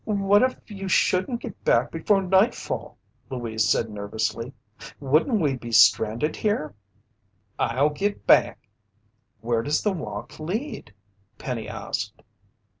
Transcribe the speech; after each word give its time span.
"What 0.03 0.41
if 0.41 0.59
you 0.65 0.87
shouldn't 0.87 1.41
get 1.41 1.63
back 1.63 1.91
before 1.91 2.23
nightfall," 2.23 2.97
Louise 3.29 3.69
said 3.69 3.87
nervously. 3.91 4.51
"Wouldn't 4.99 5.39
we 5.39 5.57
be 5.57 5.71
stranded 5.71 6.37
here?" 6.37 6.73
"I'll 7.59 7.91
git 7.91 8.25
back." 8.25 8.67
"Where 9.41 9.61
does 9.61 9.83
the 9.83 9.93
walk 9.93 10.39
lead?" 10.39 10.91
Penny 11.37 11.69
asked. 11.69 12.23